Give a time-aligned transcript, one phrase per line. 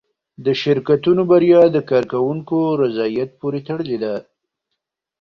[0.45, 4.15] د شرکتونو بریا د کارکوونکو رضایت پورې تړلې ده.